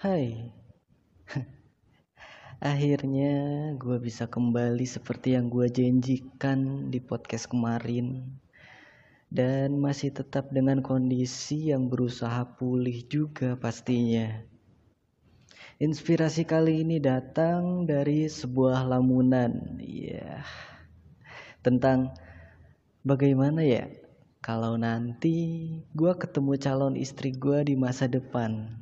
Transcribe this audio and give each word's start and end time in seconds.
Hai, 0.00 0.48
akhirnya 2.72 3.36
gue 3.76 4.00
bisa 4.00 4.24
kembali 4.24 4.88
seperti 4.88 5.36
yang 5.36 5.52
gue 5.52 5.68
janjikan 5.68 6.88
di 6.88 7.04
podcast 7.04 7.52
kemarin. 7.52 8.24
Dan 9.28 9.76
masih 9.76 10.08
tetap 10.08 10.48
dengan 10.56 10.80
kondisi 10.80 11.68
yang 11.68 11.92
berusaha 11.92 12.48
pulih 12.56 13.04
juga 13.12 13.60
pastinya. 13.60 14.40
Inspirasi 15.76 16.48
kali 16.48 16.80
ini 16.80 16.96
datang 16.96 17.84
dari 17.84 18.24
sebuah 18.24 18.88
lamunan, 18.88 19.76
ya, 19.84 20.40
tentang 21.60 22.16
bagaimana 23.04 23.60
ya 23.60 23.84
kalau 24.40 24.80
nanti 24.80 25.68
gue 25.92 26.12
ketemu 26.16 26.56
calon 26.56 26.96
istri 26.96 27.36
gue 27.36 27.68
di 27.68 27.76
masa 27.76 28.08
depan 28.08 28.80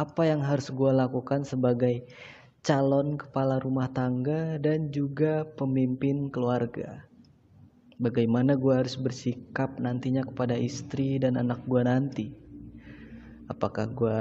apa 0.00 0.24
yang 0.24 0.40
harus 0.40 0.72
gue 0.72 0.88
lakukan 0.88 1.44
sebagai 1.44 2.08
calon 2.64 3.20
kepala 3.20 3.60
rumah 3.60 3.92
tangga 3.92 4.56
dan 4.56 4.88
juga 4.88 5.44
pemimpin 5.60 6.32
keluarga. 6.32 7.04
Bagaimana 8.00 8.56
gue 8.56 8.72
harus 8.72 8.96
bersikap 8.96 9.76
nantinya 9.76 10.24
kepada 10.24 10.56
istri 10.56 11.20
dan 11.20 11.36
anak 11.36 11.60
gue 11.68 11.82
nanti. 11.84 12.26
Apakah 13.52 13.92
gue 13.92 14.18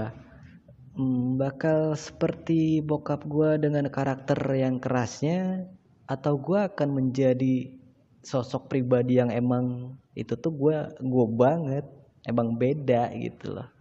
hmm, 1.00 1.40
bakal 1.40 1.96
seperti 1.96 2.84
bokap 2.84 3.24
gue 3.24 3.56
dengan 3.56 3.88
karakter 3.88 4.36
yang 4.60 4.84
kerasnya, 4.84 5.64
atau 6.12 6.36
gue 6.36 6.60
akan 6.60 6.90
menjadi 6.92 7.72
sosok 8.20 8.68
pribadi 8.68 9.16
yang 9.16 9.32
emang 9.32 9.96
itu 10.12 10.36
tuh 10.36 10.52
gue 10.52 10.76
gue 11.00 11.26
banget, 11.40 11.88
emang 12.28 12.60
beda 12.60 13.16
gitu 13.16 13.56
loh. 13.56 13.79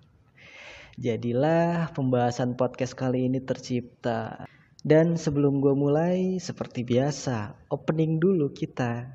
Jadilah 0.99 1.95
pembahasan 1.95 2.59
podcast 2.59 2.99
kali 2.99 3.31
ini 3.31 3.39
tercipta. 3.39 4.43
Dan 4.83 5.15
sebelum 5.15 5.63
gue 5.63 5.71
mulai, 5.71 6.43
seperti 6.43 6.83
biasa, 6.83 7.55
opening 7.71 8.19
dulu 8.19 8.51
kita. 8.51 9.07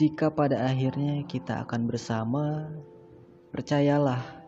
Jika 0.02 0.34
pada 0.34 0.66
akhirnya 0.66 1.22
kita 1.30 1.62
akan 1.62 1.86
bersama 1.86 2.74
Percayalah 3.53 4.42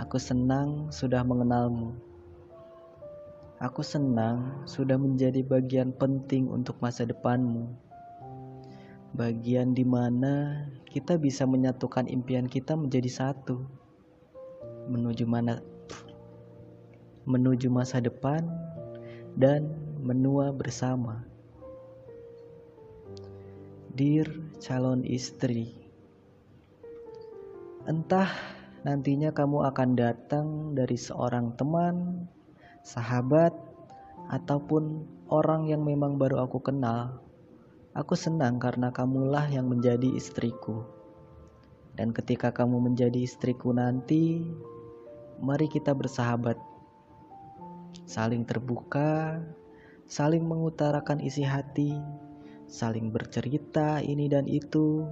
Aku 0.00 0.16
senang 0.16 0.88
sudah 0.88 1.20
mengenalmu 1.20 2.07
Aku 3.58 3.82
senang 3.82 4.62
sudah 4.70 4.94
menjadi 4.94 5.42
bagian 5.42 5.90
penting 5.90 6.46
untuk 6.46 6.78
masa 6.78 7.02
depanmu. 7.02 7.66
Bagian 9.18 9.74
di 9.74 9.82
mana 9.82 10.62
kita 10.86 11.18
bisa 11.18 11.42
menyatukan 11.42 12.06
impian 12.06 12.46
kita 12.46 12.78
menjadi 12.78 13.10
satu. 13.10 13.66
Menuju 14.86 15.26
mana 15.26 15.58
menuju 17.26 17.66
masa 17.66 17.98
depan 17.98 18.46
dan 19.34 19.74
menua 20.06 20.54
bersama. 20.54 21.26
Dear 23.90 24.30
calon 24.62 25.02
istri, 25.02 25.74
entah 27.90 28.30
nantinya 28.86 29.34
kamu 29.34 29.66
akan 29.66 29.90
datang 29.98 30.46
dari 30.78 30.94
seorang 30.94 31.58
teman 31.58 32.30
sahabat, 32.88 33.52
ataupun 34.32 35.04
orang 35.28 35.68
yang 35.68 35.84
memang 35.84 36.16
baru 36.16 36.48
aku 36.48 36.64
kenal, 36.64 37.20
aku 37.92 38.16
senang 38.16 38.56
karena 38.56 38.88
kamulah 38.88 39.44
yang 39.52 39.68
menjadi 39.68 40.08
istriku. 40.16 40.88
Dan 41.92 42.16
ketika 42.16 42.48
kamu 42.48 42.88
menjadi 42.88 43.20
istriku 43.20 43.76
nanti, 43.76 44.40
mari 45.36 45.68
kita 45.68 45.92
bersahabat, 45.92 46.56
saling 48.08 48.48
terbuka, 48.48 49.42
saling 50.08 50.48
mengutarakan 50.48 51.20
isi 51.20 51.44
hati, 51.44 51.92
saling 52.70 53.12
bercerita 53.12 54.00
ini 54.00 54.32
dan 54.32 54.48
itu, 54.48 55.04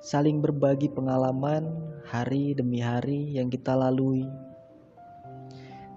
saling 0.00 0.40
berbagi 0.40 0.88
pengalaman 0.88 1.68
hari 2.08 2.56
demi 2.56 2.80
hari 2.80 3.36
yang 3.36 3.50
kita 3.52 3.76
lalui. 3.76 4.51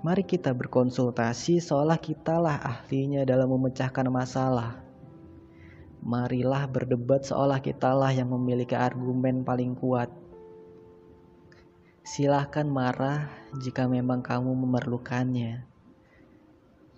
Mari 0.05 0.21
kita 0.21 0.53
berkonsultasi 0.53 1.57
seolah 1.57 1.97
kitalah 1.97 2.61
ahlinya 2.61 3.25
dalam 3.25 3.49
memecahkan 3.57 4.05
masalah. 4.13 4.77
Marilah 6.05 6.69
berdebat 6.69 7.25
seolah 7.25 7.57
kitalah 7.57 8.13
yang 8.13 8.29
memiliki 8.29 8.77
argumen 8.77 9.41
paling 9.41 9.73
kuat. 9.73 10.13
Silahkan 12.05 12.69
marah 12.69 13.33
jika 13.57 13.89
memang 13.89 14.21
kamu 14.21 14.53
memerlukannya. 14.53 15.65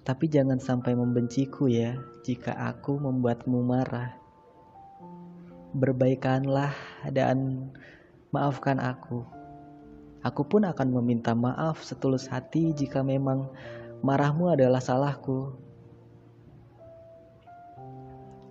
Tapi 0.04 0.28
jangan 0.28 0.60
sampai 0.60 0.92
membenciku 0.92 1.72
ya 1.72 1.96
jika 2.28 2.60
aku 2.60 3.00
membuatmu 3.00 3.64
marah. 3.64 4.20
Berbaikanlah 5.72 6.76
dan 7.08 7.72
maafkan 8.36 8.84
aku. 8.84 9.37
Aku 10.28 10.44
pun 10.44 10.68
akan 10.68 10.92
meminta 11.00 11.32
maaf 11.32 11.80
setulus 11.88 12.28
hati 12.28 12.76
jika 12.76 13.00
memang 13.00 13.48
marahmu 14.04 14.52
adalah 14.52 14.84
salahku. 14.84 15.56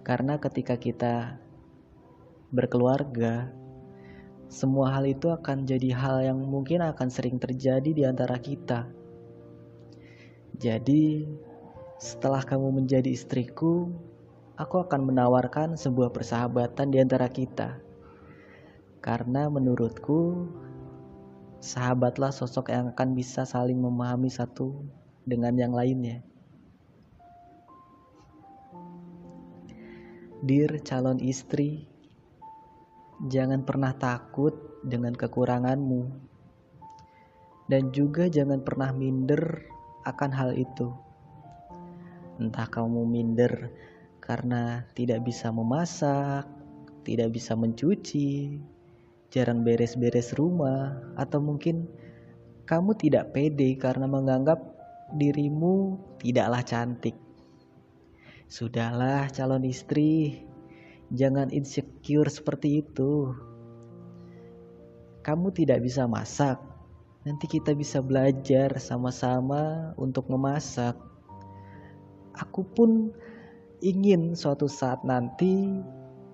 Karena 0.00 0.40
ketika 0.40 0.81
kita 0.81 1.37
berkeluarga, 2.49 3.52
semua 4.49 4.88
hal 4.96 5.05
itu 5.05 5.28
akan 5.28 5.69
jadi 5.69 5.93
hal 5.93 6.17
yang 6.25 6.40
mungkin 6.40 6.81
akan 6.81 7.12
sering 7.12 7.37
terjadi 7.37 7.90
di 7.93 8.08
antara 8.08 8.40
kita. 8.40 8.88
Jadi, 10.56 11.29
setelah 12.00 12.40
kamu 12.40 12.72
menjadi 12.72 13.12
istriku, 13.12 13.93
aku 14.56 14.81
akan 14.81 15.12
menawarkan 15.12 15.76
sebuah 15.76 16.08
persahabatan 16.08 16.88
di 16.88 17.05
antara 17.05 17.29
kita. 17.29 17.76
Karena 19.05 19.52
menurutku, 19.52 20.49
sahabatlah 21.61 22.31
sosok 22.32 22.73
yang 22.73 22.93
akan 22.93 23.17
bisa 23.17 23.49
saling 23.49 23.81
memahami 23.81 24.29
satu 24.29 24.85
dengan 25.26 25.56
yang 25.56 25.73
lainnya. 25.75 26.23
Dear 30.44 30.79
calon 30.85 31.19
istri, 31.19 31.88
jangan 33.26 33.64
pernah 33.64 33.97
takut 33.97 34.55
dengan 34.85 35.17
kekuranganmu, 35.17 36.03
dan 37.67 37.91
juga 37.91 38.31
jangan 38.31 38.62
pernah 38.62 38.94
minder 38.94 39.67
akan 40.06 40.31
hal 40.31 40.55
itu. 40.55 40.94
Entah 42.38 42.69
kamu 42.69 43.08
minder 43.08 43.73
karena 44.20 44.85
tidak 44.94 45.25
bisa 45.25 45.50
memasak, 45.50 46.47
tidak 47.03 47.32
bisa 47.32 47.56
mencuci, 47.56 48.61
jarang 49.36 49.60
beres-beres 49.60 50.32
rumah, 50.32 50.96
atau 51.12 51.44
mungkin 51.44 51.84
kamu 52.64 52.96
tidak 52.96 53.36
pede 53.36 53.76
karena 53.76 54.08
menganggap 54.08 54.56
dirimu 55.12 56.00
tidaklah 56.16 56.64
cantik. 56.64 57.14
Sudahlah 58.48 59.28
calon 59.28 59.68
istri, 59.68 60.40
jangan 61.12 61.52
insecure 61.52 62.32
seperti 62.32 62.80
itu. 62.80 63.36
Kamu 65.20 65.52
tidak 65.52 65.84
bisa 65.84 66.08
masak, 66.08 66.56
nanti 67.28 67.44
kita 67.44 67.76
bisa 67.76 68.00
belajar 68.00 68.80
sama-sama 68.80 69.92
untuk 70.00 70.32
memasak. 70.32 70.96
Aku 72.32 72.64
pun 72.64 73.12
ingin 73.84 74.32
suatu 74.32 74.70
saat 74.70 75.04
nanti 75.04 75.82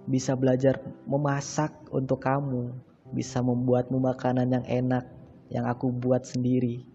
bisa 0.04 0.37
belajar 0.37 0.78
memasak 1.08 1.72
untuk 1.88 2.20
kamu, 2.20 2.75
bisa 3.12 3.44
membuatmu 3.44 4.00
makanan 4.00 4.49
yang 4.50 4.67
enak 4.67 5.05
yang 5.53 5.69
aku 5.69 5.93
buat 5.93 6.25
sendiri. 6.25 6.88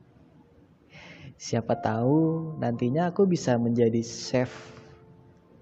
Siapa 1.38 1.78
tahu 1.78 2.58
nantinya 2.58 3.14
aku 3.14 3.30
bisa 3.30 3.54
menjadi 3.62 4.02
chef 4.02 4.50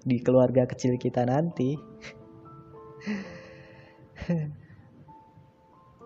di 0.07 0.23
keluarga 0.23 0.63
kecil 0.63 0.95
kita 0.95 1.27
nanti. 1.27 1.75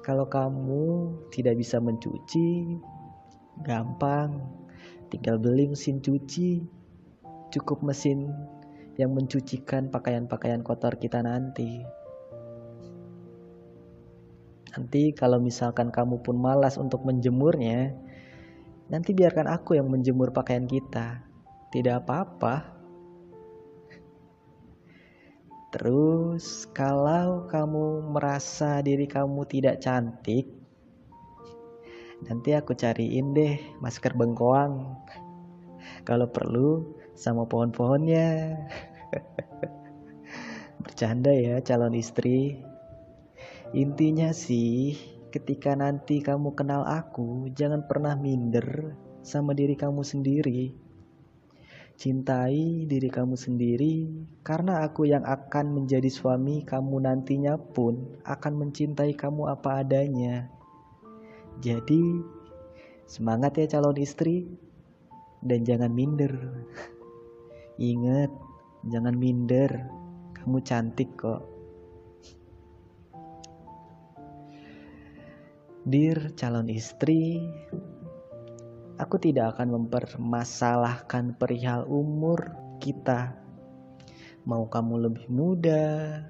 Kalau 0.09 0.25
kamu 0.25 1.13
tidak 1.29 1.61
bisa 1.61 1.77
mencuci, 1.77 2.81
gampang. 3.61 4.41
Tinggal 5.13 5.37
beli 5.37 5.69
mesin 5.69 6.01
cuci. 6.01 6.65
Cukup 7.53 7.85
mesin 7.85 8.33
yang 8.97 9.13
mencucikan 9.13 9.93
pakaian-pakaian 9.93 10.65
kotor 10.65 10.97
kita 10.97 11.21
nanti. 11.21 11.85
Nanti 14.69 15.15
kalau 15.17 15.41
misalkan 15.41 15.89
kamu 15.89 16.21
pun 16.21 16.37
malas 16.37 16.77
untuk 16.77 17.01
menjemurnya, 17.01 17.93
nanti 18.89 19.17
biarkan 19.17 19.49
aku 19.49 19.77
yang 19.77 19.89
menjemur 19.89 20.29
pakaian 20.29 20.69
kita. 20.69 21.25
Tidak 21.69 22.05
apa-apa. 22.05 22.77
Terus, 25.69 26.65
kalau 26.73 27.45
kamu 27.45 28.09
merasa 28.09 28.81
diri 28.81 29.05
kamu 29.05 29.45
tidak 29.45 29.77
cantik, 29.85 30.49
nanti 32.25 32.57
aku 32.57 32.73
cariin 32.73 33.37
deh 33.37 33.61
masker 33.77 34.17
bengkoang. 34.17 34.97
Kalau 36.01 36.25
perlu, 36.25 36.97
sama 37.13 37.45
pohon-pohonnya. 37.45 38.57
Bercanda 40.83 41.29
ya, 41.35 41.61
calon 41.61 41.93
istri. 41.93 42.68
Intinya 43.69 44.33
sih, 44.33 44.97
ketika 45.29 45.77
nanti 45.77 46.25
kamu 46.25 46.57
kenal 46.57 46.89
aku, 46.89 47.53
jangan 47.53 47.85
pernah 47.85 48.17
minder 48.17 48.97
sama 49.21 49.53
diri 49.53 49.77
kamu 49.77 50.01
sendiri. 50.01 50.73
Cintai 51.93 52.89
diri 52.89 53.13
kamu 53.13 53.37
sendiri, 53.37 54.09
karena 54.41 54.81
aku 54.81 55.05
yang 55.05 55.21
akan 55.21 55.69
menjadi 55.69 56.09
suami 56.09 56.65
kamu 56.65 57.05
nantinya 57.05 57.61
pun 57.61 58.17
akan 58.25 58.57
mencintai 58.57 59.13
kamu 59.13 59.53
apa 59.53 59.85
adanya. 59.85 60.49
Jadi, 61.61 62.25
semangat 63.05 63.53
ya 63.61 63.77
calon 63.77 64.01
istri, 64.01 64.49
dan 65.45 65.61
jangan 65.61 65.93
minder. 65.93 66.33
Ingat, 67.77 68.33
jangan 68.89 69.13
minder, 69.13 69.69
kamu 70.33 70.57
cantik 70.65 71.13
kok. 71.13 71.58
Dear 75.89 76.37
calon 76.37 76.69
istri, 76.69 77.41
Aku 79.01 79.17
tidak 79.17 79.57
akan 79.57 79.73
mempermasalahkan 79.73 81.33
perihal 81.33 81.89
umur 81.89 82.53
kita. 82.77 83.33
Mau 84.45 84.69
kamu 84.69 85.09
lebih 85.09 85.25
muda 85.33 85.81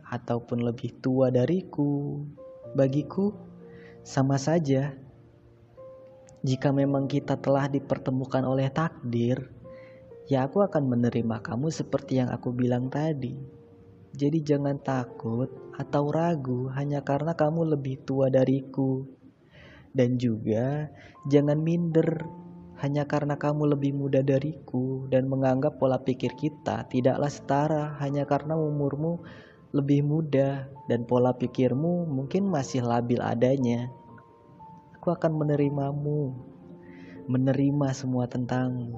ataupun 0.07 0.63
lebih 0.63 1.03
tua 1.03 1.27
dariku, 1.27 2.23
bagiku 2.71 3.35
sama 3.99 4.39
saja. 4.39 4.95
Jika 6.39 6.71
memang 6.71 7.11
kita 7.11 7.35
telah 7.35 7.67
dipertemukan 7.67 8.47
oleh 8.47 8.71
takdir, 8.71 9.43
ya 10.31 10.47
aku 10.47 10.63
akan 10.63 10.87
menerima 10.87 11.43
kamu 11.43 11.67
seperti 11.67 12.23
yang 12.23 12.31
aku 12.31 12.55
bilang 12.55 12.87
tadi. 12.87 13.35
Jadi 14.15 14.39
jangan 14.39 14.79
takut 14.79 15.51
atau 15.75 16.07
ragu 16.07 16.71
hanya 16.71 17.03
karena 17.03 17.35
kamu 17.35 17.75
lebih 17.75 18.07
tua 18.07 18.31
dariku. 18.31 19.18
Dan 19.93 20.21
juga 20.21 20.87
jangan 21.27 21.57
minder 21.59 22.25
hanya 22.79 23.03
karena 23.03 23.35
kamu 23.35 23.75
lebih 23.75 23.91
muda 23.91 24.23
dariku 24.23 25.09
dan 25.11 25.27
menganggap 25.27 25.75
pola 25.81 25.99
pikir 25.99 26.31
kita 26.39 26.87
tidaklah 26.87 27.27
setara 27.27 27.83
hanya 27.99 28.23
karena 28.23 28.55
umurmu 28.55 29.19
lebih 29.75 30.01
muda 30.01 30.71
dan 30.87 31.03
pola 31.03 31.35
pikirmu 31.35 32.07
mungkin 32.07 32.47
masih 32.47 32.81
labil 32.81 33.19
adanya. 33.19 33.91
Aku 34.97 35.11
akan 35.11 35.43
menerimamu, 35.43 36.33
menerima 37.27 37.87
semua 37.93 38.25
tentangmu. 38.25 38.95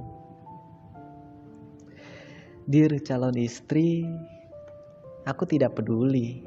Dear 2.69 3.01
calon 3.03 3.35
istri, 3.35 4.05
aku 5.25 5.44
tidak 5.49 5.75
peduli 5.75 6.45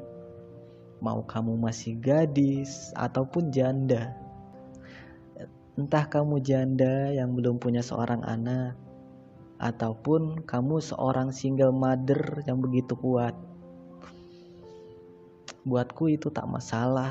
mau 1.05 1.21
kamu 1.21 1.61
masih 1.61 2.01
gadis 2.01 2.95
ataupun 2.97 3.53
janda. 3.53 4.24
Entah 5.75 6.07
kamu 6.07 6.39
janda 6.39 7.11
yang 7.11 7.35
belum 7.35 7.59
punya 7.59 7.83
seorang 7.83 8.23
anak, 8.23 8.79
ataupun 9.59 10.47
kamu 10.47 10.79
seorang 10.79 11.35
single 11.35 11.75
mother 11.75 12.43
yang 12.47 12.63
begitu 12.63 12.95
kuat. 12.95 13.35
Buatku 15.65 16.13
itu 16.13 16.31
tak 16.31 16.47
masalah. 16.47 17.11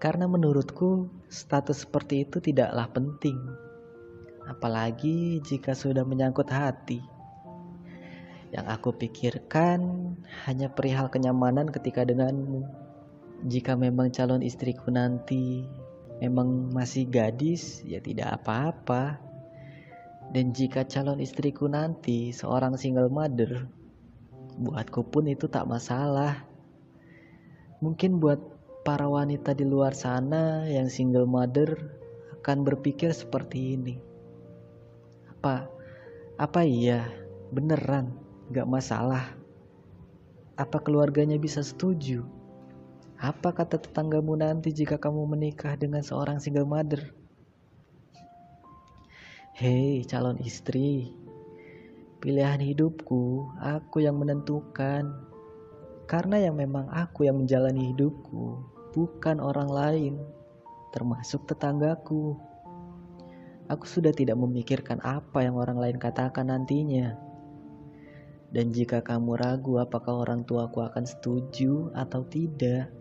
Karena 0.00 0.24
menurutku 0.24 1.12
status 1.28 1.84
seperti 1.84 2.24
itu 2.24 2.40
tidaklah 2.40 2.88
penting. 2.88 3.36
Apalagi 4.48 5.44
jika 5.44 5.76
sudah 5.76 6.02
menyangkut 6.02 6.48
hati. 6.48 7.04
Yang 8.50 8.66
aku 8.66 8.90
pikirkan 8.96 9.78
hanya 10.48 10.72
perihal 10.72 11.06
kenyamanan 11.06 11.70
ketika 11.70 12.02
denganmu. 12.02 12.66
Jika 13.46 13.76
memang 13.76 14.10
calon 14.10 14.42
istriku 14.42 14.88
nanti 14.90 15.68
memang 16.20 16.70
masih 16.70 17.08
gadis, 17.08 17.80
ya 17.82 17.98
tidak 17.98 18.40
apa-apa. 18.40 19.18
Dan 20.30 20.54
jika 20.54 20.86
calon 20.86 21.18
istriku 21.18 21.66
nanti 21.66 22.30
seorang 22.30 22.78
single 22.78 23.10
mother, 23.10 23.66
buatku 24.60 25.08
pun 25.08 25.26
itu 25.26 25.50
tak 25.50 25.66
masalah. 25.66 26.46
Mungkin 27.80 28.20
buat 28.20 28.38
para 28.84 29.08
wanita 29.08 29.56
di 29.56 29.64
luar 29.64 29.96
sana 29.96 30.68
yang 30.68 30.86
single 30.92 31.26
mother 31.26 31.96
akan 32.40 32.62
berpikir 32.62 33.10
seperti 33.10 33.74
ini. 33.80 33.96
Apa? 35.32 35.66
Apa 36.36 36.60
iya? 36.62 37.08
Beneran? 37.50 38.14
Gak 38.52 38.68
masalah? 38.68 39.34
Apa 40.56 40.78
keluarganya 40.84 41.40
bisa 41.40 41.64
setuju? 41.64 42.39
Apa 43.20 43.52
kata 43.52 43.76
tetanggamu 43.76 44.32
nanti 44.32 44.72
jika 44.72 44.96
kamu 44.96 45.28
menikah 45.28 45.76
dengan 45.76 46.00
seorang 46.00 46.40
single 46.40 46.64
mother? 46.64 47.12
Hei 49.52 50.08
calon 50.08 50.40
istri, 50.40 51.12
pilihan 52.24 52.64
hidupku 52.64 53.52
aku 53.60 54.00
yang 54.00 54.16
menentukan. 54.16 55.20
Karena 56.08 56.40
yang 56.40 56.56
memang 56.56 56.88
aku 56.88 57.28
yang 57.28 57.36
menjalani 57.36 57.92
hidupku, 57.92 58.64
bukan 58.96 59.36
orang 59.36 59.68
lain, 59.68 60.14
termasuk 60.88 61.44
tetanggaku. 61.44 62.40
Aku 63.68 63.84
sudah 63.84 64.16
tidak 64.16 64.40
memikirkan 64.40 64.96
apa 65.04 65.44
yang 65.44 65.60
orang 65.60 65.76
lain 65.76 66.00
katakan 66.00 66.48
nantinya. 66.48 67.20
Dan 68.48 68.72
jika 68.72 69.04
kamu 69.04 69.36
ragu 69.36 69.76
apakah 69.76 70.24
orang 70.24 70.48
tuaku 70.48 70.88
akan 70.88 71.04
setuju 71.04 71.92
atau 71.92 72.24
tidak, 72.24 72.96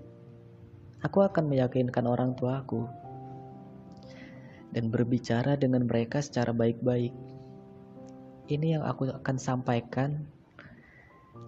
aku 0.99 1.23
akan 1.23 1.47
meyakinkan 1.47 2.03
orang 2.03 2.35
tuaku 2.35 2.87
dan 4.75 4.91
berbicara 4.93 5.55
dengan 5.57 5.87
mereka 5.87 6.21
secara 6.21 6.53
baik-baik. 6.53 7.15
Ini 8.49 8.79
yang 8.79 8.83
aku 8.85 9.09
akan 9.09 9.37
sampaikan 9.37 10.25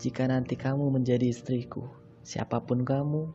jika 0.02 0.26
nanti 0.26 0.58
kamu 0.58 0.90
menjadi 0.90 1.30
istriku, 1.30 1.86
siapa 2.26 2.58
pun 2.58 2.82
kamu, 2.82 3.30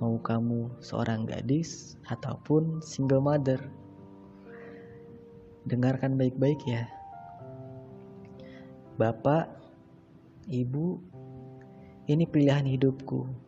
mau 0.00 0.16
kamu 0.24 0.72
seorang 0.80 1.28
gadis 1.28 2.00
ataupun 2.08 2.80
single 2.80 3.20
mother. 3.20 3.60
Dengarkan 5.68 6.16
baik-baik 6.16 6.64
ya. 6.64 6.88
Bapak, 8.96 9.52
Ibu, 10.48 10.96
ini 12.08 12.24
pilihan 12.24 12.64
hidupku. 12.64 13.47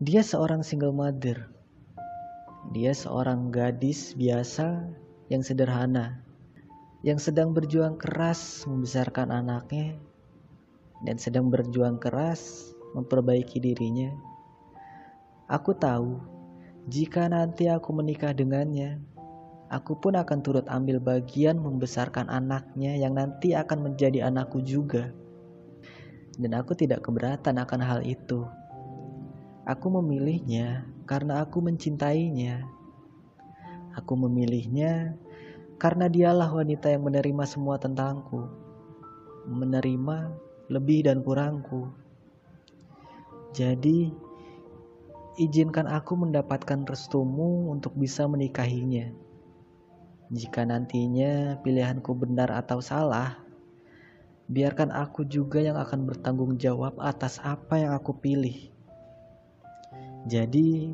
Dia 0.00 0.24
seorang 0.24 0.64
single 0.64 0.96
mother. 0.96 1.52
Dia 2.72 2.96
seorang 2.96 3.52
gadis 3.52 4.16
biasa 4.16 4.88
yang 5.28 5.44
sederhana, 5.44 6.24
yang 7.04 7.20
sedang 7.20 7.52
berjuang 7.52 8.00
keras 8.00 8.64
membesarkan 8.64 9.28
anaknya 9.28 10.00
dan 11.04 11.20
sedang 11.20 11.52
berjuang 11.52 12.00
keras 12.00 12.72
memperbaiki 12.96 13.60
dirinya. 13.60 14.08
Aku 15.52 15.76
tahu 15.76 16.16
jika 16.88 17.28
nanti 17.28 17.68
aku 17.68 17.92
menikah 17.92 18.32
dengannya, 18.32 19.04
aku 19.68 20.00
pun 20.00 20.16
akan 20.16 20.40
turut 20.40 20.64
ambil 20.72 20.96
bagian 20.96 21.60
membesarkan 21.60 22.32
anaknya 22.32 22.96
yang 22.96 23.20
nanti 23.20 23.52
akan 23.52 23.92
menjadi 23.92 24.32
anakku 24.32 24.64
juga. 24.64 25.12
Dan 26.40 26.56
aku 26.56 26.72
tidak 26.72 27.04
keberatan 27.04 27.60
akan 27.60 27.80
hal 27.84 28.00
itu. 28.00 28.48
Aku 29.68 29.92
memilihnya 29.92 30.88
karena 31.04 31.44
aku 31.44 31.60
mencintainya. 31.60 32.64
Aku 33.92 34.16
memilihnya 34.16 35.18
karena 35.80 36.08
dialah 36.08 36.52
wanita 36.52 36.92
yang 36.92 37.08
menerima 37.08 37.44
semua 37.48 37.80
tentangku, 37.80 38.44
menerima 39.48 40.32
lebih 40.68 41.08
dan 41.08 41.24
kurangku. 41.24 41.88
Jadi, 43.50 44.12
izinkan 45.40 45.90
aku 45.90 46.14
mendapatkan 46.20 46.86
restumu 46.86 47.72
untuk 47.72 47.96
bisa 47.96 48.28
menikahinya. 48.30 49.10
Jika 50.30 50.62
nantinya 50.62 51.58
pilihanku 51.58 52.14
benar 52.14 52.54
atau 52.54 52.78
salah, 52.78 53.42
biarkan 54.46 54.94
aku 54.94 55.26
juga 55.26 55.58
yang 55.58 55.74
akan 55.74 56.06
bertanggung 56.06 56.54
jawab 56.54 56.94
atas 57.02 57.42
apa 57.42 57.82
yang 57.82 57.90
aku 57.96 58.14
pilih. 58.14 58.70
Jadi, 60.28 60.92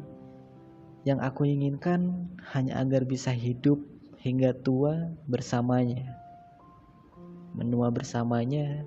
yang 1.02 1.18
aku 1.18 1.46
inginkan 1.46 2.30
hanya 2.54 2.82
agar 2.82 3.06
bisa 3.06 3.30
hidup 3.30 3.82
hingga 4.22 4.54
tua 4.54 5.14
bersamanya. 5.26 6.18
Menua 7.54 7.94
bersamanya 7.94 8.82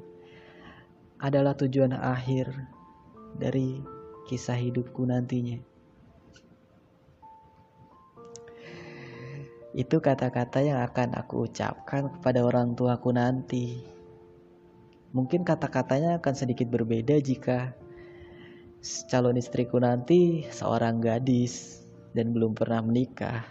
adalah 1.20 1.56
tujuan 1.56 1.92
akhir 1.96 2.52
dari 3.36 3.84
kisah 4.28 4.56
hidupku 4.56 5.04
nantinya. 5.08 5.60
Itu 9.76 10.04
kata-kata 10.04 10.60
yang 10.60 10.84
akan 10.84 11.16
aku 11.16 11.48
ucapkan 11.48 12.12
kepada 12.20 12.44
orang 12.44 12.76
tuaku 12.76 13.16
nanti. 13.16 13.80
Mungkin 15.16 15.48
kata-katanya 15.48 16.20
akan 16.20 16.34
sedikit 16.36 16.68
berbeda 16.68 17.16
jika 17.24 17.74
calon 18.82 19.36
istriku 19.36 19.78
nanti 19.80 20.48
seorang 20.50 21.04
gadis 21.04 21.84
dan 22.16 22.32
belum 22.32 22.56
pernah 22.56 22.84
menikah. 22.84 23.44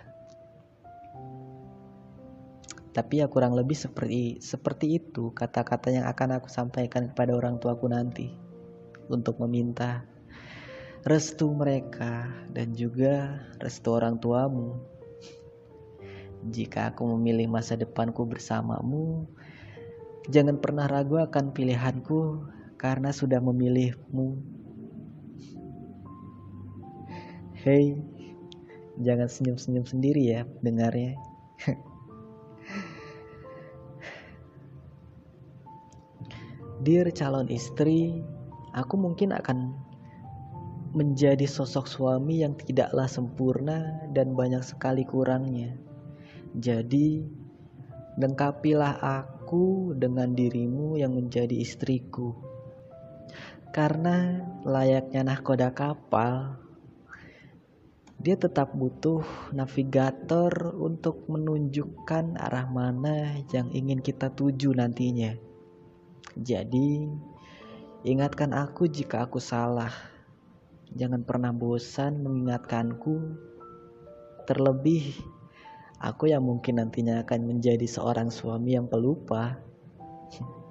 Tapi 2.93 3.23
ya 3.23 3.31
kurang 3.31 3.55
lebih 3.55 3.79
seperti 3.79 4.43
seperti 4.43 4.99
itu 4.99 5.31
kata-kata 5.31 5.95
yang 5.95 6.07
akan 6.11 6.43
aku 6.43 6.51
sampaikan 6.51 7.15
kepada 7.15 7.37
orang 7.37 7.63
tuaku 7.63 7.87
nanti 7.87 8.35
untuk 9.07 9.39
meminta 9.39 10.03
restu 11.07 11.55
mereka 11.55 12.27
dan 12.51 12.75
juga 12.75 13.39
restu 13.63 13.95
orang 13.95 14.19
tuamu 14.19 14.99
jika 16.47 16.95
aku 16.95 17.03
memilih 17.19 17.51
masa 17.51 17.75
depanku 17.75 18.23
bersamamu, 18.23 19.27
jangan 20.31 20.63
pernah 20.63 20.87
ragu 20.87 21.19
akan 21.19 21.51
pilihanku 21.51 22.47
karena 22.79 23.11
sudah 23.11 23.43
memilihmu. 23.43 24.58
Hei, 27.59 27.91
jangan 29.03 29.27
senyum-senyum 29.27 29.83
sendiri 29.83 30.31
ya 30.31 30.47
dengarnya. 30.63 31.19
Dear 36.87 37.11
calon 37.11 37.51
istri, 37.51 38.23
aku 38.79 38.95
mungkin 38.95 39.35
akan 39.35 39.75
menjadi 40.95 41.51
sosok 41.51 41.91
suami 41.91 42.47
yang 42.47 42.55
tidaklah 42.55 43.11
sempurna 43.11 44.07
dan 44.15 44.39
banyak 44.39 44.63
sekali 44.63 45.03
kurangnya. 45.03 45.75
Jadi, 46.63 47.27
lengkapilah 48.23 49.03
aku 49.03 49.99
dengan 49.99 50.31
dirimu 50.31 50.95
yang 50.95 51.11
menjadi 51.19 51.59
istriku. 51.59 52.39
Karena 53.75 54.47
layaknya 54.63 55.27
nahkoda 55.27 55.75
kapal, 55.75 56.68
dia 58.19 58.35
tetap 58.35 58.75
butuh 58.75 59.23
navigator 59.55 60.51
untuk 60.75 61.27
menunjukkan 61.31 62.35
arah 62.39 62.67
mana 62.67 63.39
yang 63.55 63.71
ingin 63.71 64.03
kita 64.03 64.35
tuju 64.35 64.75
nantinya. 64.75 65.39
Jadi, 66.35 67.07
ingatkan 68.03 68.55
aku 68.55 68.91
jika 68.91 69.27
aku 69.27 69.39
salah. 69.39 69.95
Jangan 70.99 71.23
pernah 71.23 71.55
bosan 71.55 72.23
mengingatkanku. 72.23 73.39
Terlebih 74.51 75.15
Aku 75.99 76.31
yang 76.31 76.47
mungkin 76.47 76.79
nantinya 76.79 77.27
akan 77.27 77.51
menjadi 77.51 77.83
seorang 77.83 78.31
suami 78.31 78.79
yang 78.79 78.87
pelupa. 78.87 79.59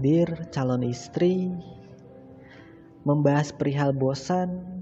Dear 0.00 0.48
calon 0.48 0.80
istri, 0.88 1.52
membahas 3.04 3.52
perihal 3.52 3.92
bosan, 3.92 4.80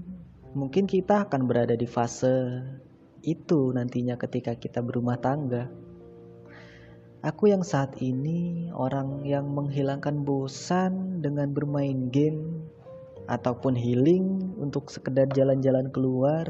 mungkin 0.55 0.87
kita 0.87 1.27
akan 1.27 1.43
berada 1.43 1.75
di 1.75 1.83
fase 1.83 2.63
itu 3.19 3.75
nantinya 3.75 4.15
ketika 4.15 4.55
kita 4.55 4.79
berumah 4.79 5.19
tangga. 5.19 5.67
Aku 7.19 7.51
yang 7.51 7.67
saat 7.67 7.99
ini 7.99 8.71
orang 8.71 9.27
yang 9.27 9.51
menghilangkan 9.51 10.23
bosan 10.23 11.19
dengan 11.19 11.51
bermain 11.51 12.07
game 12.07 12.63
ataupun 13.27 13.75
healing 13.75 14.55
untuk 14.55 14.87
sekedar 14.87 15.27
jalan-jalan 15.35 15.91
keluar, 15.91 16.47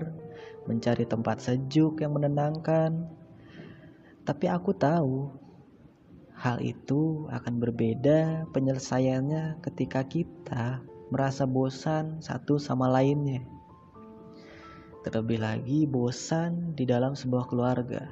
mencari 0.69 1.09
tempat 1.09 1.41
sejuk 1.41 2.05
yang 2.05 2.13
menenangkan. 2.13 3.09
Tapi 4.29 4.45
aku 4.45 4.77
tahu 4.77 5.48
hal 6.39 6.63
itu 6.63 7.27
akan 7.27 7.59
berbeda 7.59 8.47
penyelesaiannya 8.55 9.59
ketika 9.59 10.07
kita 10.07 10.79
merasa 11.11 11.43
bosan 11.43 12.23
satu 12.23 12.55
sama 12.55 12.87
lainnya. 12.87 13.43
Terlebih 15.03 15.43
lagi 15.43 15.83
bosan 15.83 16.79
di 16.79 16.87
dalam 16.87 17.11
sebuah 17.11 17.43
keluarga. 17.51 18.07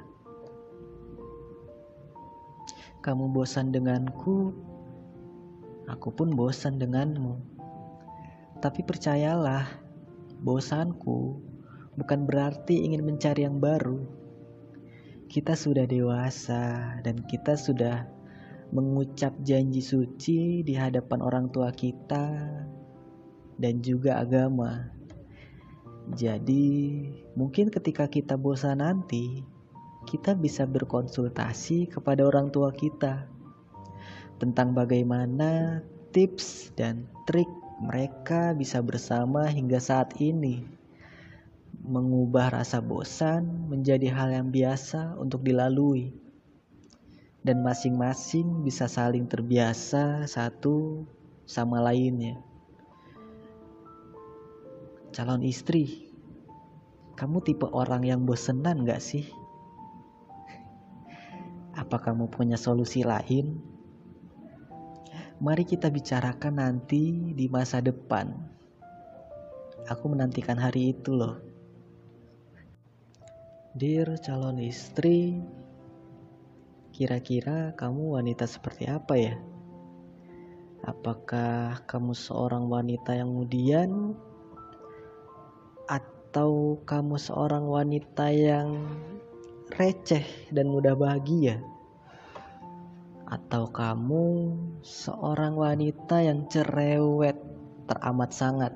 Kamu 3.00 3.32
bosan 3.32 3.72
denganku, 3.72 4.52
aku 5.88 6.08
pun 6.12 6.28
bosan 6.36 6.76
denganmu. 6.76 7.40
Tapi 8.60 8.84
percayalah, 8.84 9.64
bosanku 10.44 11.40
bukan 11.96 12.28
berarti 12.28 12.84
ingin 12.84 13.08
mencari 13.08 13.48
yang 13.48 13.56
baru. 13.56 14.04
Kita 15.32 15.56
sudah 15.56 15.88
dewasa 15.88 16.96
dan 17.00 17.24
kita 17.24 17.56
sudah 17.56 18.17
mengucap 18.68 19.32
janji 19.40 19.80
suci 19.80 20.60
di 20.60 20.74
hadapan 20.76 21.24
orang 21.24 21.46
tua 21.48 21.72
kita 21.72 22.26
dan 23.56 23.74
juga 23.80 24.20
agama. 24.20 24.92
Jadi, 26.16 27.04
mungkin 27.36 27.68
ketika 27.68 28.08
kita 28.08 28.36
bosan 28.40 28.80
nanti, 28.80 29.44
kita 30.08 30.32
bisa 30.32 30.64
berkonsultasi 30.64 31.92
kepada 31.92 32.24
orang 32.24 32.48
tua 32.48 32.72
kita 32.72 33.28
tentang 34.40 34.72
bagaimana 34.72 35.84
tips 36.16 36.72
dan 36.72 37.04
trik 37.28 37.48
mereka 37.78 38.56
bisa 38.56 38.80
bersama 38.80 39.46
hingga 39.52 39.76
saat 39.78 40.16
ini, 40.16 40.64
mengubah 41.84 42.56
rasa 42.56 42.80
bosan 42.80 43.68
menjadi 43.68 44.10
hal 44.10 44.32
yang 44.32 44.48
biasa 44.48 45.14
untuk 45.20 45.44
dilalui, 45.44 46.10
dan 47.48 47.64
masing-masing 47.64 48.60
bisa 48.60 48.84
saling 48.84 49.24
terbiasa 49.24 50.28
satu 50.28 51.08
sama 51.48 51.80
lainnya. 51.80 52.36
Calon 55.16 55.40
istri, 55.40 56.12
Kamu 57.16 57.40
tipe 57.40 57.64
orang 57.64 58.04
yang 58.04 58.28
bosenan 58.28 58.84
gak 58.84 59.00
sih? 59.00 59.32
Apa 61.72 61.96
kamu 62.04 62.28
punya 62.28 62.60
solusi 62.60 63.00
lain? 63.00 63.56
Mari 65.40 65.64
kita 65.64 65.88
bicarakan 65.88 66.60
nanti 66.60 67.32
di 67.32 67.48
masa 67.48 67.80
depan. 67.80 68.28
Aku 69.88 70.04
menantikan 70.12 70.60
hari 70.60 70.92
itu 70.92 71.16
loh. 71.16 71.40
Dear 73.72 74.20
calon 74.20 74.60
istri, 74.60 75.40
kira-kira 76.98 77.78
kamu 77.78 78.18
wanita 78.18 78.42
seperti 78.50 78.90
apa 78.90 79.14
ya? 79.14 79.38
Apakah 80.82 81.86
kamu 81.86 82.10
seorang 82.10 82.66
wanita 82.66 83.14
yang 83.14 83.30
kemudian 83.38 84.18
atau 85.86 86.82
kamu 86.82 87.14
seorang 87.14 87.70
wanita 87.70 88.34
yang 88.34 88.82
receh 89.78 90.26
dan 90.50 90.74
mudah 90.74 90.98
bahagia? 90.98 91.62
Atau 93.30 93.70
kamu 93.70 94.58
seorang 94.82 95.54
wanita 95.54 96.18
yang 96.18 96.50
cerewet 96.50 97.38
teramat 97.86 98.34
sangat? 98.34 98.74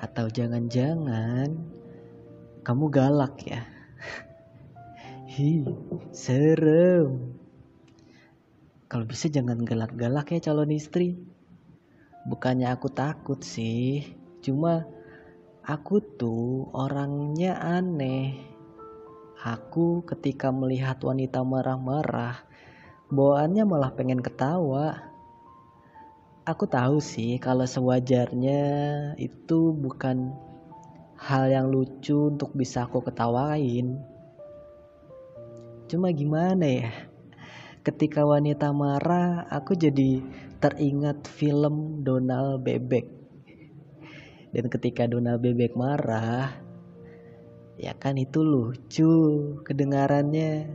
Atau 0.00 0.32
jangan-jangan 0.32 1.52
kamu 2.64 2.84
galak 2.88 3.44
ya? 3.44 3.75
Hi, 5.36 5.60
serem. 6.16 7.36
Kalau 8.88 9.04
bisa 9.04 9.28
jangan 9.28 9.60
galak-galak 9.68 10.32
ya 10.32 10.48
calon 10.48 10.72
istri. 10.72 11.12
Bukannya 12.24 12.72
aku 12.72 12.88
takut 12.88 13.44
sih, 13.44 14.16
cuma 14.40 14.88
Aku 15.60 16.00
tuh 16.00 16.72
orangnya 16.72 17.52
aneh. 17.60 18.48
Aku 19.44 20.08
ketika 20.08 20.48
melihat 20.48 21.04
wanita 21.04 21.44
marah-marah, 21.44 22.40
bawaannya 23.12 23.68
malah 23.68 23.92
pengen 23.92 24.24
ketawa. 24.24 25.12
Aku 26.48 26.64
tahu 26.64 26.96
sih 27.04 27.36
kalau 27.36 27.68
sewajarnya 27.68 28.64
itu 29.20 29.76
bukan 29.76 30.32
hal 31.20 31.52
yang 31.52 31.68
lucu 31.68 32.32
untuk 32.32 32.56
bisa 32.56 32.88
aku 32.88 33.04
ketawain. 33.04 34.15
Cuma 35.86 36.10
gimana 36.10 36.66
ya? 36.66 36.90
Ketika 37.86 38.26
wanita 38.26 38.74
marah, 38.74 39.46
aku 39.46 39.78
jadi 39.78 40.18
teringat 40.58 41.30
film 41.30 42.02
Donald 42.02 42.66
Bebek. 42.66 43.06
Dan 44.50 44.66
ketika 44.66 45.06
Donald 45.06 45.44
Bebek 45.44 45.78
marah 45.78 46.66
ya 47.76 47.92
kan 47.92 48.16
itu 48.16 48.40
lucu 48.40 49.12
kedengarannya. 49.62 50.66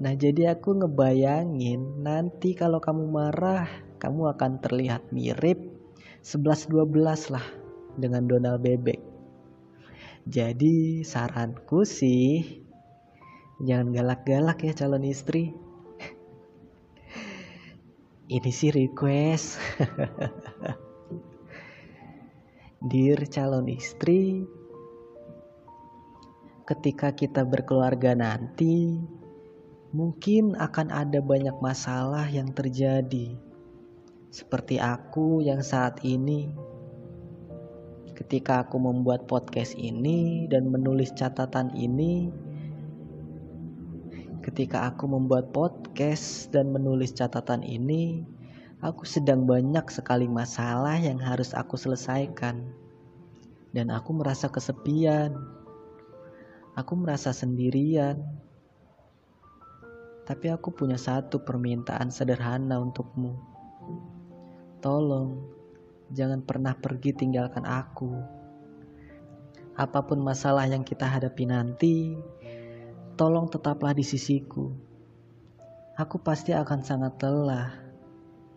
Nah 0.00 0.12
jadi 0.16 0.56
aku 0.56 0.80
ngebayangin 0.80 2.00
nanti 2.00 2.56
kalau 2.56 2.80
kamu 2.80 3.04
marah 3.04 3.68
kamu 4.00 4.32
akan 4.32 4.52
terlihat 4.64 5.12
mirip 5.12 5.60
11-12 6.24 7.34
lah 7.34 7.46
dengan 8.00 8.24
Donald 8.24 8.64
Bebek. 8.64 9.00
Jadi 10.28 11.04
saranku 11.04 11.84
sih 11.84 12.64
jangan 13.58 13.90
galak-galak 13.90 14.62
ya 14.62 14.72
calon 14.74 15.06
istri. 15.06 15.54
Ini 18.28 18.50
sih 18.52 18.68
request. 18.68 19.56
Dear 22.92 23.24
calon 23.26 23.66
istri, 23.72 24.46
ketika 26.68 27.10
kita 27.16 27.42
berkeluarga 27.42 28.12
nanti, 28.14 29.00
mungkin 29.96 30.54
akan 30.54 30.92
ada 30.92 31.18
banyak 31.18 31.56
masalah 31.58 32.28
yang 32.28 32.52
terjadi. 32.52 33.34
Seperti 34.28 34.76
aku 34.76 35.40
yang 35.40 35.64
saat 35.64 36.04
ini, 36.04 36.52
ketika 38.12 38.68
aku 38.68 38.76
membuat 38.76 39.24
podcast 39.24 39.72
ini 39.74 40.44
dan 40.52 40.68
menulis 40.68 41.10
catatan 41.16 41.72
ini, 41.72 42.28
ketika 44.48 44.88
aku 44.88 45.04
membuat 45.04 45.52
podcast 45.52 46.48
dan 46.48 46.72
menulis 46.72 47.12
catatan 47.12 47.60
ini, 47.60 48.24
Aku 48.78 49.02
sedang 49.02 49.42
banyak 49.42 49.90
sekali 49.90 50.30
masalah 50.30 51.02
yang 51.02 51.18
harus 51.18 51.50
aku 51.50 51.74
selesaikan, 51.74 52.62
dan 53.74 53.90
aku 53.90 54.14
merasa 54.14 54.46
kesepian. 54.46 55.34
Aku 56.78 56.94
merasa 56.94 57.34
sendirian, 57.34 58.22
tapi 60.22 60.46
aku 60.54 60.70
punya 60.70 60.94
satu 60.94 61.42
permintaan 61.42 62.14
sederhana 62.14 62.78
untukmu. 62.78 63.34
Tolong, 64.78 65.42
jangan 66.14 66.46
pernah 66.46 66.78
pergi 66.78 67.18
tinggalkan 67.18 67.66
aku. 67.66 68.14
Apa 69.74 70.06
pun 70.06 70.22
masalah 70.22 70.70
yang 70.70 70.86
kita 70.86 71.02
hadapi 71.02 71.50
nanti, 71.50 72.14
tolong 73.18 73.50
tetaplah 73.50 73.90
di 73.90 74.06
sisiku. 74.06 74.70
Aku 75.98 76.22
pasti 76.22 76.54
akan 76.54 76.80
sangat 76.86 77.18
lelah 77.26 77.88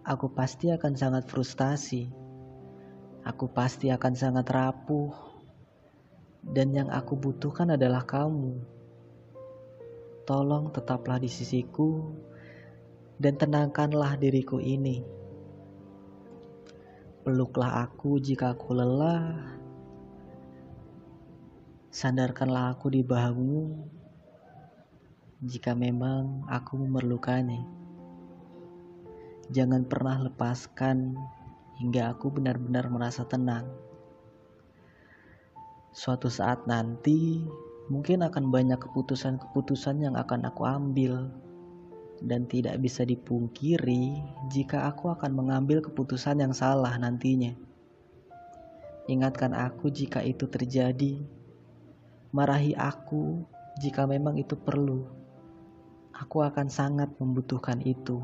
aku 0.06 0.34
pasti 0.34 0.74
akan 0.74 0.94
sangat 0.98 1.30
frustasi. 1.30 2.10
Aku 3.22 3.54
pasti 3.54 3.94
akan 3.94 4.14
sangat 4.18 4.50
rapuh. 4.50 5.14
Dan 6.42 6.74
yang 6.74 6.90
aku 6.90 7.14
butuhkan 7.14 7.78
adalah 7.78 8.02
kamu. 8.02 8.58
Tolong 10.26 10.74
tetaplah 10.74 11.22
di 11.22 11.30
sisiku 11.30 12.18
dan 13.22 13.38
tenangkanlah 13.38 14.18
diriku 14.18 14.58
ini. 14.58 15.06
Peluklah 17.22 17.86
aku 17.86 18.18
jika 18.18 18.58
aku 18.58 18.74
lelah. 18.74 19.54
Sandarkanlah 21.94 22.74
aku 22.74 22.90
di 22.90 23.06
bahumu 23.06 24.01
jika 25.42 25.74
memang 25.74 26.46
aku 26.46 26.78
memerlukannya. 26.78 27.66
Jangan 29.50 29.90
pernah 29.90 30.22
lepaskan 30.22 31.18
hingga 31.82 32.14
aku 32.14 32.30
benar-benar 32.30 32.86
merasa 32.94 33.26
tenang. 33.26 33.66
Suatu 35.98 36.30
saat 36.30 36.70
nanti, 36.70 37.42
mungkin 37.90 38.22
akan 38.22 38.54
banyak 38.54 38.78
keputusan-keputusan 38.86 40.06
yang 40.06 40.14
akan 40.14 40.46
aku 40.46 40.62
ambil, 40.62 41.34
dan 42.22 42.46
tidak 42.46 42.78
bisa 42.78 43.02
dipungkiri 43.02 44.22
jika 44.54 44.94
aku 44.94 45.10
akan 45.10 45.34
mengambil 45.34 45.82
keputusan 45.82 46.38
yang 46.38 46.54
salah 46.54 46.94
nantinya. 47.02 47.58
Ingatkan 49.10 49.58
aku 49.58 49.90
jika 49.90 50.22
itu 50.22 50.46
terjadi, 50.46 51.18
marahi 52.30 52.78
aku 52.78 53.42
jika 53.82 54.06
memang 54.06 54.38
itu 54.38 54.54
perlu. 54.54 55.21
Aku 56.22 56.46
akan 56.46 56.70
sangat 56.70 57.10
membutuhkan 57.18 57.82
itu. 57.82 58.22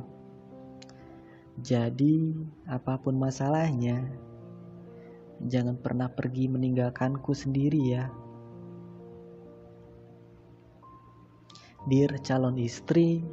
Jadi, 1.57 2.37
apa 2.69 3.01
pun 3.01 3.17
masalahnya, 3.17 4.05
jangan 5.41 5.73
pernah 5.81 6.05
pergi 6.05 6.45
meninggalkanku 6.45 7.33
sendiri 7.33 7.81
ya. 7.97 8.05
Dear 11.89 12.21
calon 12.21 12.61
istri, 12.61 13.25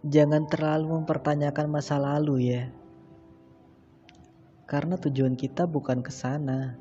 jangan 0.00 0.48
terlalu 0.48 0.96
mempertanyakan 0.96 1.68
masa 1.68 2.00
lalu 2.00 2.56
ya. 2.56 2.72
Karena 4.64 4.96
tujuan 4.96 5.36
kita 5.36 5.68
bukan 5.68 6.00
ke 6.00 6.08
sana. 6.08 6.80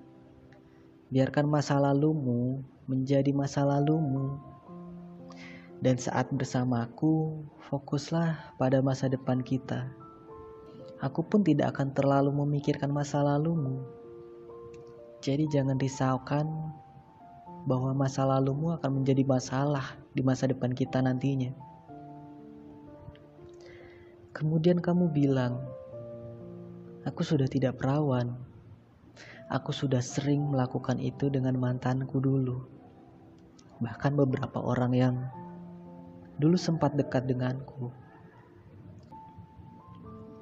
Biarkan 1.12 1.52
masa 1.52 1.76
lalumu 1.76 2.64
menjadi 2.88 3.36
masa 3.36 3.68
lalumu 3.68 4.55
dan 5.84 6.00
saat 6.00 6.32
bersamaku, 6.32 7.44
fokuslah 7.68 8.56
pada 8.56 8.80
masa 8.80 9.12
depan 9.12 9.44
kita. 9.44 9.92
Aku 11.04 11.28
pun 11.28 11.44
tidak 11.44 11.76
akan 11.76 11.92
terlalu 11.92 12.32
memikirkan 12.32 12.88
masa 12.88 13.20
lalumu. 13.20 13.84
Jadi 15.20 15.50
jangan 15.52 15.76
risaukan 15.76 16.48
bahwa 17.66 17.92
masa 17.98 18.24
lalumu 18.24 18.72
akan 18.78 19.02
menjadi 19.02 19.26
masalah 19.26 19.98
di 20.16 20.22
masa 20.24 20.48
depan 20.48 20.72
kita 20.72 21.02
nantinya. 21.02 21.52
Kemudian 24.32 24.80
kamu 24.80 25.12
bilang, 25.12 25.60
aku 27.04 27.24
sudah 27.24 27.48
tidak 27.50 27.82
perawan. 27.82 28.36
Aku 29.46 29.70
sudah 29.70 30.02
sering 30.02 30.42
melakukan 30.50 30.98
itu 30.98 31.30
dengan 31.30 31.56
mantanku 31.56 32.18
dulu. 32.18 32.66
Bahkan 33.80 34.18
beberapa 34.18 34.58
orang 34.58 34.94
yang 34.96 35.16
dulu 36.36 36.60
sempat 36.60 36.96
dekat 37.00 37.28
denganku. 37.28 37.92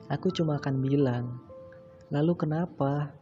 Aku 0.10 0.30
cuma 0.30 0.62
akan 0.62 0.82
bilang, 0.84 1.42
lalu 2.14 2.34
kenapa? 2.38 3.14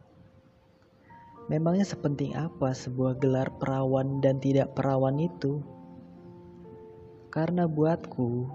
Memangnya 1.48 1.88
sepenting 1.88 2.36
apa 2.36 2.70
sebuah 2.72 3.18
gelar 3.18 3.48
perawan 3.56 4.20
dan 4.20 4.38
tidak 4.38 4.76
perawan 4.76 5.18
itu? 5.18 5.64
Karena 7.32 7.64
buatku, 7.64 8.46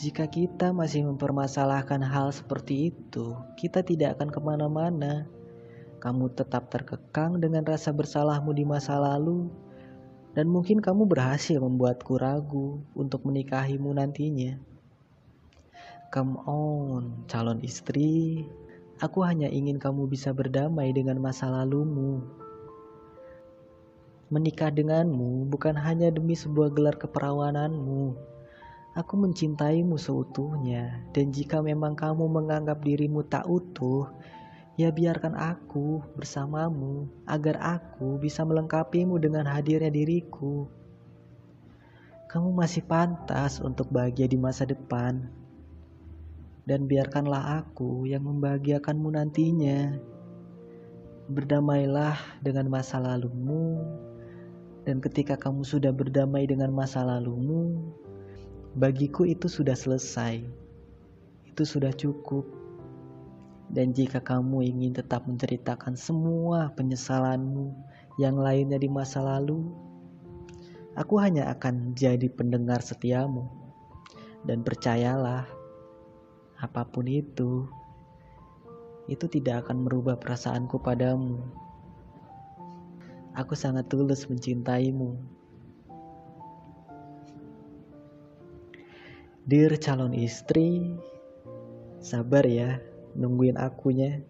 jika 0.00 0.24
kita 0.24 0.72
masih 0.72 1.04
mempermasalahkan 1.04 2.00
hal 2.00 2.32
seperti 2.32 2.88
itu, 2.88 3.36
kita 3.60 3.84
tidak 3.84 4.16
akan 4.16 4.32
ke 4.32 4.40
mana-mana. 4.40 5.28
Kamu 6.00 6.32
tetap 6.32 6.72
terkekang 6.72 7.36
dengan 7.36 7.68
rasa 7.68 7.92
bersalahmu 7.92 8.56
di 8.56 8.64
masa 8.64 8.96
lalu, 8.96 9.52
dan 10.34 10.46
mungkin 10.46 10.78
kamu 10.78 11.06
berhasil 11.06 11.58
membuatku 11.58 12.18
ragu 12.18 12.82
untuk 12.94 13.26
menikahimu 13.26 13.90
nantinya. 13.94 14.58
Come 16.10 16.42
on, 16.46 17.24
calon 17.30 17.62
istri, 17.62 18.46
Aku 19.00 19.24
hanya 19.24 19.48
ingin 19.48 19.80
kamu 19.80 20.12
bisa 20.12 20.28
berdamai 20.36 20.92
dengan 20.92 21.16
masa 21.24 21.48
lalumu. 21.48 22.20
Menikah 24.28 24.68
denganmu 24.68 25.48
bukan 25.48 25.72
hanya 25.72 26.12
demi 26.12 26.36
sebuah 26.36 26.68
gelar 26.76 27.00
keperawananmu. 27.00 28.12
Aku 29.00 29.14
mencintaimu 29.16 29.96
seutuhnya, 29.96 31.00
dan 31.16 31.32
jika 31.32 31.64
memang 31.64 31.96
kamu 31.96 32.28
menganggap 32.28 32.84
dirimu 32.84 33.24
tak 33.24 33.48
utuh, 33.48 34.12
ya 34.80 34.88
biarkan 34.88 35.36
aku 35.36 36.00
bersamamu 36.16 37.04
agar 37.28 37.60
aku 37.60 38.16
bisa 38.16 38.40
melengkapimu 38.48 39.20
dengan 39.20 39.44
hadirnya 39.44 39.92
diriku. 39.92 40.64
Kamu 42.32 42.56
masih 42.56 42.80
pantas 42.88 43.60
untuk 43.60 43.92
bahagia 43.92 44.24
di 44.24 44.40
masa 44.40 44.64
depan 44.64 45.28
dan 46.70 46.86
biarkanlah 46.86 47.66
aku 47.66 48.06
yang 48.06 48.22
membahagiakanmu 48.22 49.10
nantinya. 49.10 49.98
Berdamailah 51.30 52.18
dengan 52.42 52.70
masa 52.70 52.98
lalumu, 52.98 53.82
dan 54.86 55.02
ketika 55.02 55.38
kamu 55.38 55.62
sudah 55.62 55.94
berdamai 55.94 56.46
dengan 56.46 56.74
masa 56.74 57.02
lalumu, 57.06 57.90
bagiku 58.74 59.26
itu 59.26 59.46
sudah 59.46 59.74
selesai. 59.74 60.42
Itu 61.46 61.62
sudah 61.66 61.94
cukup. 61.94 62.59
Dan 63.70 63.94
jika 63.94 64.18
kamu 64.18 64.66
ingin 64.66 64.98
tetap 64.98 65.30
menceritakan 65.30 65.94
semua 65.94 66.74
penyesalanmu 66.74 67.70
yang 68.18 68.34
lainnya 68.34 68.82
di 68.82 68.90
masa 68.90 69.22
lalu, 69.22 69.62
aku 70.98 71.22
hanya 71.22 71.46
akan 71.54 71.94
jadi 71.94 72.26
pendengar 72.34 72.82
setiamu. 72.82 73.46
Dan 74.42 74.66
percayalah, 74.66 75.46
apa 76.58 76.82
pun 76.82 77.06
itu, 77.06 77.70
itu 79.06 79.30
tidak 79.30 79.66
akan 79.66 79.86
merubah 79.86 80.18
perasaanku 80.18 80.82
padamu. 80.82 81.38
Aku 83.38 83.54
sangat 83.54 83.86
tulus 83.86 84.26
mencintaimu. 84.26 85.14
Dear 89.46 89.78
calon 89.78 90.14
istri, 90.14 90.98
sabar 92.02 92.42
ya 92.46 92.89
nungguin 93.14 93.58
akunya. 93.58 94.22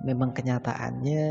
Memang 0.00 0.32
kenyataannya 0.32 1.26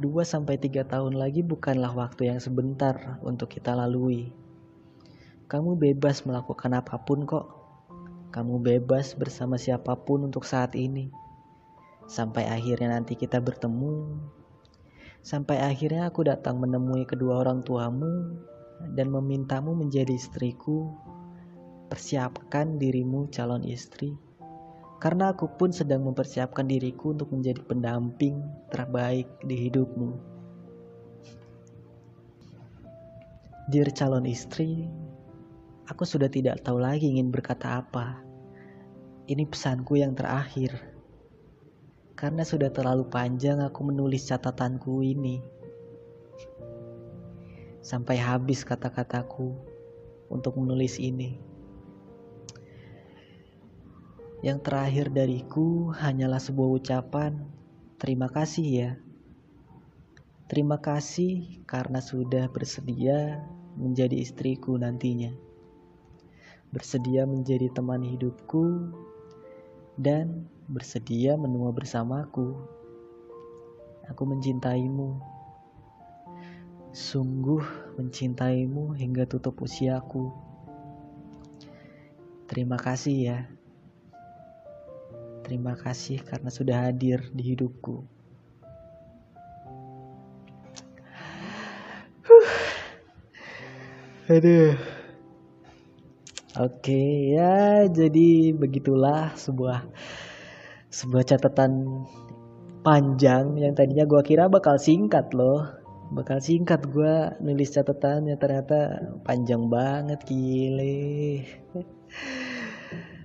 2-3 0.00 0.88
tahun 0.88 1.14
lagi 1.20 1.44
bukanlah 1.44 1.92
waktu 1.92 2.32
yang 2.32 2.40
sebentar 2.40 3.20
untuk 3.20 3.52
kita 3.52 3.76
lalui. 3.76 4.32
Kamu 5.46 5.76
bebas 5.76 6.24
melakukan 6.24 6.74
apa 6.74 6.96
pun 7.04 7.28
kok. 7.28 7.46
Kamu 8.32 8.58
bebas 8.58 9.14
bersama 9.14 9.60
siapa 9.60 9.94
pun 9.94 10.26
untuk 10.26 10.48
saat 10.48 10.74
ini. 10.74 11.12
Sampai 12.08 12.48
akhirnya 12.48 12.98
nanti 12.98 13.14
kita 13.20 13.38
bertemu. 13.38 14.16
Sampai 15.20 15.62
akhirnya 15.62 16.08
aku 16.08 16.24
datang 16.24 16.58
menemui 16.58 17.04
kedua 17.04 17.44
orang 17.44 17.60
tuamu 17.60 18.38
dan 18.96 19.12
memintamu 19.12 19.76
menjadi 19.76 20.16
istriku. 20.16 20.88
Persiapkan 21.92 22.80
dirimu 22.80 23.30
calon 23.30 23.62
istri. 23.62 24.25
Karena 24.96 25.36
aku 25.36 25.52
pun 25.60 25.76
sedang 25.76 26.08
mempersiapkan 26.08 26.64
diriku 26.64 27.12
untuk 27.12 27.28
menjadi 27.28 27.60
pendamping 27.68 28.40
terbaik 28.72 29.28
di 29.44 29.68
hidupmu. 29.68 30.16
Dear 33.68 33.92
calon 33.92 34.24
istri, 34.24 34.88
aku 35.90 36.08
sudah 36.08 36.32
tidak 36.32 36.64
tahu 36.64 36.80
lagi 36.80 37.12
ingin 37.12 37.28
berkata 37.28 37.84
apa. 37.84 38.24
Ini 39.26 39.44
pesanku 39.44 40.00
yang 40.00 40.16
terakhir. 40.16 40.72
Karena 42.16 42.46
sudah 42.46 42.72
terlalu 42.72 43.04
panjang 43.10 43.60
aku 43.60 43.92
menulis 43.92 44.24
catatanku 44.24 45.04
ini. 45.04 45.44
Sampai 47.84 48.16
habis 48.16 48.64
kata-kataku 48.64 49.52
untuk 50.32 50.56
menulis 50.56 50.96
ini. 50.96 51.45
Yang 54.46 54.62
terakhir 54.62 55.06
dariku 55.10 55.90
hanyalah 55.90 56.38
sebuah 56.38 56.78
ucapan 56.78 57.34
terima 57.98 58.30
kasih 58.30 58.66
ya. 58.70 58.90
Terima 60.46 60.78
kasih 60.78 61.66
karena 61.66 61.98
sudah 61.98 62.46
bersedia 62.46 63.42
menjadi 63.74 64.14
istriku 64.14 64.78
nantinya. 64.78 65.34
Bersedia 66.70 67.26
menjadi 67.26 67.74
teman 67.74 68.06
hidupku 68.06 68.94
dan 69.98 70.46
bersedia 70.70 71.34
menua 71.34 71.74
bersamaku. 71.74 72.54
Aku 74.06 74.22
mencintaimu, 74.30 75.18
sungguh 76.94 77.66
mencintaimu 77.98 78.94
hingga 78.94 79.26
tutup 79.26 79.58
usiaku. 79.58 80.30
Terima 82.46 82.78
kasih 82.78 83.18
ya. 83.18 83.55
Terima 85.46 85.78
kasih 85.78 86.26
karena 86.26 86.50
sudah 86.50 86.90
hadir 86.90 87.22
di 87.30 87.54
hidupku. 87.54 88.02
Aduh. 94.26 94.74
Oke, 96.58 97.30
ya 97.30 97.86
jadi 97.86 98.50
begitulah 98.58 99.38
sebuah 99.38 99.86
sebuah 100.90 101.22
catatan 101.22 102.02
panjang 102.82 103.54
yang 103.54 103.70
tadinya 103.78 104.02
gue 104.02 104.22
kira 104.26 104.50
bakal 104.50 104.82
singkat 104.82 105.30
loh. 105.30 105.62
Bakal 106.10 106.42
singkat 106.42 106.90
gue 106.90 107.38
nulis 107.38 107.70
catatannya 107.70 108.34
ternyata 108.34 108.98
panjang 109.22 109.70
banget 109.70 110.26
gile. 110.26 111.46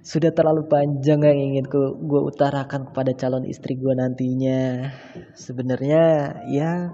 Sudah 0.01 0.33
terlalu 0.33 0.65
panjang 0.65 1.21
yang 1.21 1.37
ingin 1.53 1.65
gue 1.69 2.21
utarakan 2.25 2.89
kepada 2.89 3.13
calon 3.13 3.45
istri 3.45 3.77
gue 3.77 3.93
nantinya. 3.93 4.89
Sebenarnya 5.37 6.35
ya 6.49 6.89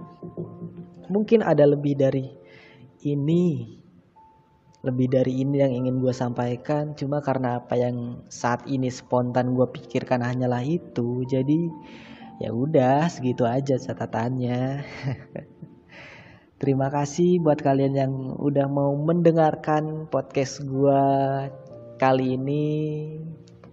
mungkin 1.08 1.40
ada 1.40 1.64
lebih 1.64 1.96
dari 1.96 2.28
ini. 3.08 3.80
Lebih 4.84 5.08
dari 5.08 5.40
ini 5.40 5.56
yang 5.56 5.72
ingin 5.72 6.04
gue 6.04 6.12
sampaikan. 6.12 7.00
Cuma 7.00 7.24
karena 7.24 7.64
apa 7.64 7.80
yang 7.80 8.28
saat 8.28 8.68
ini 8.68 8.92
spontan 8.92 9.56
gue 9.56 9.68
pikirkan 9.72 10.20
hanyalah 10.20 10.68
itu 10.68 11.24
jadi 11.32 11.72
ya 12.44 12.52
udah 12.52 13.08
segitu 13.08 13.48
aja 13.48 13.80
catatannya. 13.80 14.84
Terima 16.62 16.92
kasih 16.92 17.40
buat 17.40 17.64
kalian 17.64 17.94
yang 17.96 18.14
udah 18.36 18.68
mau 18.68 18.92
mendengarkan 19.00 20.12
podcast 20.12 20.60
gue 20.66 21.04
kali 21.98 22.38
ini 22.38 22.66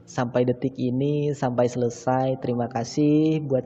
sampai 0.05 0.49
detik 0.49 0.77
ini 0.77 1.33
sampai 1.33 1.69
selesai 1.69 2.41
terima 2.41 2.69
kasih 2.69 3.45
buat 3.45 3.65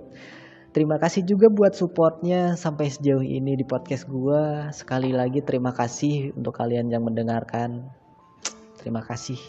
Terima 0.68 1.00
kasih 1.00 1.24
juga 1.24 1.48
buat 1.48 1.72
supportnya 1.72 2.52
sampai 2.54 2.92
sejauh 2.92 3.24
ini 3.24 3.56
di 3.56 3.64
podcast 3.64 4.04
gue. 4.04 4.68
Sekali 4.70 5.16
lagi 5.16 5.40
terima 5.40 5.72
kasih 5.72 6.36
untuk 6.36 6.54
kalian 6.54 6.92
yang 6.92 7.02
mendengarkan. 7.02 7.88
Terima 8.76 9.00
kasih. 9.00 9.40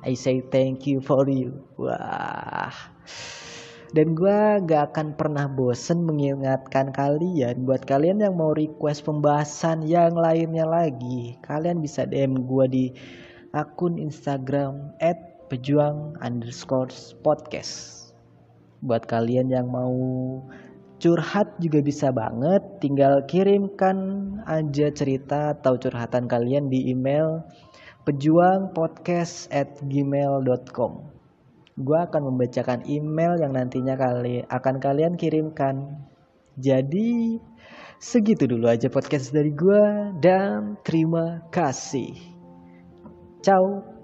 I 0.00 0.16
say 0.16 0.40
thank 0.40 0.88
you 0.88 1.02
for 1.02 1.28
you. 1.28 1.66
Wah. 1.76 2.72
Dan 3.90 4.14
gue 4.14 4.62
gak 4.70 4.94
akan 4.94 5.18
pernah 5.18 5.50
bosen 5.50 6.06
mengingatkan 6.06 6.94
kalian 6.94 7.66
buat 7.66 7.82
kalian 7.82 8.22
yang 8.22 8.38
mau 8.38 8.54
request 8.54 9.02
pembahasan 9.02 9.82
yang 9.82 10.14
lainnya 10.14 10.64
lagi. 10.64 11.34
Kalian 11.42 11.82
bisa 11.82 12.06
DM 12.06 12.46
gue 12.46 12.66
di 12.70 12.84
akun 13.50 13.98
Instagram 13.98 14.94
at 15.02 15.46
pejuang 15.50 16.14
underscore 16.22 16.94
podcast. 17.24 17.98
Buat 18.80 19.10
kalian 19.10 19.50
yang 19.50 19.68
mau 19.68 19.94
curhat 21.00 21.56
juga 21.58 21.80
bisa 21.80 22.12
banget 22.12 22.60
tinggal 22.78 23.24
kirimkan 23.24 23.96
aja 24.44 24.92
cerita 24.92 25.56
atau 25.56 25.80
curhatan 25.80 26.28
kalian 26.28 26.68
di 26.68 26.92
email 26.92 27.40
pejuangpodcast 28.04 29.48
at 29.48 29.80
gmail.com 29.80 31.20
gue 31.80 31.98
akan 31.98 32.22
membacakan 32.32 32.84
email 32.84 33.40
yang 33.40 33.56
nantinya 33.56 33.96
kali 33.96 34.44
akan 34.44 34.76
kalian 34.76 35.16
kirimkan. 35.16 36.04
Jadi 36.60 37.40
segitu 37.96 38.44
dulu 38.44 38.68
aja 38.68 38.92
podcast 38.92 39.32
dari 39.32 39.56
gue 39.56 39.84
dan 40.20 40.76
terima 40.84 41.40
kasih. 41.48 42.39
Chao. 43.42 43.99